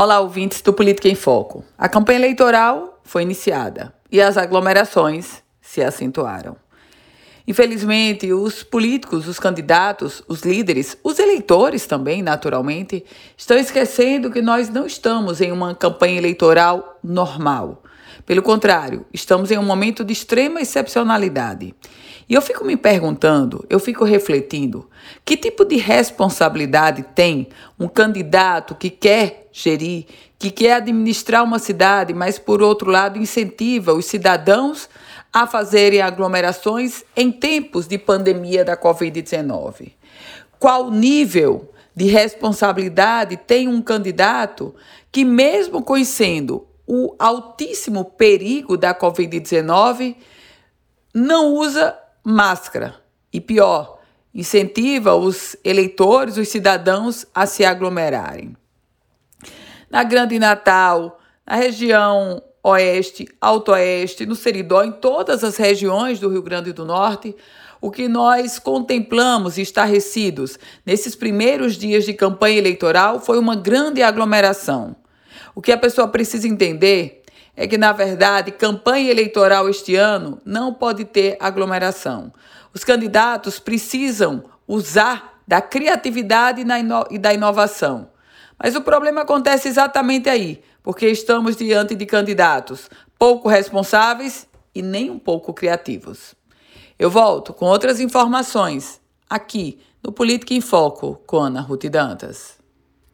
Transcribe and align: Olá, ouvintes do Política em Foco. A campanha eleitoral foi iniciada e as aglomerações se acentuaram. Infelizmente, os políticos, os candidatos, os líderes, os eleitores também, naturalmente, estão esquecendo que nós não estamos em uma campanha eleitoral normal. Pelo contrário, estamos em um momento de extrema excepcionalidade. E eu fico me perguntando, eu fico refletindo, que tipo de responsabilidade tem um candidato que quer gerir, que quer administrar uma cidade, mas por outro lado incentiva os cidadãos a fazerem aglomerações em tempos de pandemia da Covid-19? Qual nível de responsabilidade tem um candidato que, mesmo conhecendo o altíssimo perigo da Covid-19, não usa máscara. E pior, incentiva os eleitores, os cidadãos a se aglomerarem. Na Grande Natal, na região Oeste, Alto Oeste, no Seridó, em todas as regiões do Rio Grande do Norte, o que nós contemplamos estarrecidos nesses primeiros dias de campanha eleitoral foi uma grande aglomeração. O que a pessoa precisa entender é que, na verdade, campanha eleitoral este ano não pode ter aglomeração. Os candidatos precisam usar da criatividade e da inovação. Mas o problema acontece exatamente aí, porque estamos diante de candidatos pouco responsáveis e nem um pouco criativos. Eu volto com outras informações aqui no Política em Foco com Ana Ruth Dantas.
Olá, 0.00 0.20
ouvintes 0.20 0.62
do 0.62 0.72
Política 0.72 1.08
em 1.08 1.16
Foco. 1.16 1.64
A 1.76 1.88
campanha 1.88 2.20
eleitoral 2.20 3.00
foi 3.02 3.22
iniciada 3.22 3.92
e 4.12 4.22
as 4.22 4.36
aglomerações 4.36 5.42
se 5.60 5.82
acentuaram. 5.82 6.54
Infelizmente, 7.48 8.32
os 8.32 8.62
políticos, 8.62 9.26
os 9.26 9.40
candidatos, 9.40 10.22
os 10.28 10.42
líderes, 10.42 10.96
os 11.02 11.18
eleitores 11.18 11.84
também, 11.84 12.22
naturalmente, 12.22 13.04
estão 13.36 13.56
esquecendo 13.56 14.30
que 14.30 14.40
nós 14.40 14.68
não 14.68 14.86
estamos 14.86 15.40
em 15.40 15.50
uma 15.50 15.74
campanha 15.74 16.18
eleitoral 16.18 17.00
normal. 17.02 17.82
Pelo 18.24 18.40
contrário, 18.40 19.04
estamos 19.12 19.50
em 19.50 19.58
um 19.58 19.64
momento 19.64 20.04
de 20.04 20.12
extrema 20.12 20.60
excepcionalidade. 20.60 21.74
E 22.28 22.34
eu 22.34 22.42
fico 22.42 22.64
me 22.64 22.76
perguntando, 22.76 23.64
eu 23.68 23.80
fico 23.80 24.04
refletindo, 24.04 24.88
que 25.24 25.36
tipo 25.36 25.64
de 25.64 25.76
responsabilidade 25.76 27.02
tem 27.16 27.48
um 27.80 27.88
candidato 27.88 28.76
que 28.76 28.90
quer 28.90 29.47
gerir, 29.62 30.06
que 30.38 30.50
quer 30.50 30.74
administrar 30.74 31.42
uma 31.42 31.58
cidade, 31.58 32.14
mas 32.14 32.38
por 32.38 32.62
outro 32.62 32.90
lado 32.90 33.18
incentiva 33.18 33.92
os 33.92 34.06
cidadãos 34.06 34.88
a 35.32 35.46
fazerem 35.46 36.00
aglomerações 36.00 37.04
em 37.16 37.30
tempos 37.30 37.86
de 37.86 37.98
pandemia 37.98 38.64
da 38.64 38.76
Covid-19? 38.76 39.92
Qual 40.58 40.90
nível 40.90 41.72
de 41.94 42.06
responsabilidade 42.06 43.36
tem 43.36 43.66
um 43.66 43.82
candidato 43.82 44.74
que, 45.10 45.24
mesmo 45.24 45.82
conhecendo 45.82 46.64
o 46.86 47.14
altíssimo 47.18 48.04
perigo 48.04 48.76
da 48.76 48.94
Covid-19, 48.94 50.14
não 51.12 51.54
usa 51.54 51.98
máscara. 52.22 52.94
E 53.32 53.40
pior, 53.40 53.98
incentiva 54.32 55.14
os 55.14 55.56
eleitores, 55.64 56.36
os 56.36 56.48
cidadãos 56.48 57.26
a 57.34 57.46
se 57.46 57.64
aglomerarem. 57.64 58.56
Na 59.90 60.04
Grande 60.04 60.38
Natal, 60.38 61.18
na 61.46 61.56
região 61.56 62.42
Oeste, 62.62 63.26
Alto 63.40 63.72
Oeste, 63.72 64.26
no 64.26 64.34
Seridó, 64.34 64.82
em 64.82 64.92
todas 64.92 65.42
as 65.42 65.56
regiões 65.56 66.20
do 66.20 66.28
Rio 66.28 66.42
Grande 66.42 66.72
do 66.72 66.84
Norte, 66.84 67.34
o 67.80 67.90
que 67.90 68.08
nós 68.08 68.58
contemplamos 68.58 69.56
estarrecidos 69.56 70.58
nesses 70.84 71.14
primeiros 71.14 71.76
dias 71.76 72.04
de 72.04 72.12
campanha 72.12 72.58
eleitoral 72.58 73.20
foi 73.20 73.38
uma 73.38 73.54
grande 73.54 74.02
aglomeração. 74.02 74.96
O 75.54 75.62
que 75.62 75.72
a 75.72 75.78
pessoa 75.78 76.08
precisa 76.08 76.46
entender 76.46 77.22
é 77.56 77.66
que, 77.66 77.78
na 77.78 77.92
verdade, 77.92 78.50
campanha 78.52 79.10
eleitoral 79.10 79.68
este 79.68 79.96
ano 79.96 80.40
não 80.44 80.74
pode 80.74 81.04
ter 81.04 81.36
aglomeração. 81.40 82.32
Os 82.74 82.84
candidatos 82.84 83.58
precisam 83.58 84.44
usar 84.66 85.40
da 85.46 85.60
criatividade 85.60 86.64
e 87.10 87.18
da 87.18 87.32
inovação. 87.32 88.10
Mas 88.58 88.74
o 88.74 88.82
problema 88.82 89.22
acontece 89.22 89.68
exatamente 89.68 90.28
aí, 90.28 90.62
porque 90.82 91.08
estamos 91.08 91.56
diante 91.56 91.94
de 91.94 92.04
candidatos 92.06 92.90
pouco 93.18 93.48
responsáveis 93.48 94.46
e 94.74 94.80
nem 94.80 95.10
um 95.10 95.18
pouco 95.18 95.52
criativos. 95.52 96.34
Eu 96.98 97.10
volto 97.10 97.52
com 97.52 97.66
outras 97.66 98.00
informações 98.00 99.00
aqui 99.28 99.80
no 100.02 100.12
Política 100.12 100.54
em 100.54 100.60
Foco 100.60 101.20
com 101.26 101.38
Ana 101.38 101.60
Ruth 101.60 101.86
Dantas. 101.86 102.57